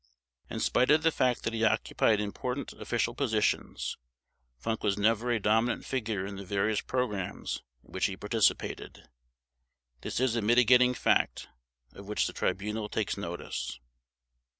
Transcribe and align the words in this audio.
In 0.49 0.59
spite 0.59 0.89
of 0.89 1.03
the 1.03 1.11
fact 1.11 1.43
that 1.43 1.53
he 1.53 1.63
occupied 1.63 2.19
important 2.19 2.73
official 2.73 3.13
positions, 3.13 3.97
Funk 4.57 4.81
was 4.83 4.97
never 4.97 5.29
a 5.29 5.39
dominant 5.39 5.85
figure 5.85 6.25
in 6.25 6.37
the 6.37 6.43
various 6.43 6.81
programs 6.81 7.61
in 7.83 7.91
which 7.91 8.05
he 8.07 8.17
participated. 8.17 9.07
This 10.01 10.19
is 10.19 10.35
a 10.35 10.41
mitigating 10.41 10.95
fact 10.95 11.49
of 11.91 12.07
which 12.07 12.25
the 12.25 12.33
Tribunal 12.33 12.89
takes 12.89 13.15
notice. 13.15 13.79